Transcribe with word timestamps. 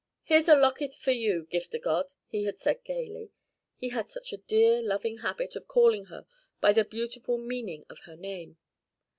"Here's 0.23 0.49
a 0.49 0.55
locket 0.55 0.95
for 0.95 1.11
you, 1.11 1.45
Gift 1.51 1.75
o' 1.75 1.79
God," 1.79 2.07
he 2.27 2.43
had 2.45 2.57
said 2.57 2.83
gaily 2.83 3.29
he 3.77 3.89
had 3.89 4.09
such 4.09 4.33
a 4.33 4.37
dear 4.37 4.81
loving 4.81 5.19
habit 5.19 5.55
of 5.55 5.67
calling 5.67 6.05
her 6.05 6.25
by 6.59 6.73
the 6.73 6.83
beautiful 6.83 7.37
meaning 7.37 7.85
of 7.87 7.99
her 8.05 8.15
name. 8.15 8.57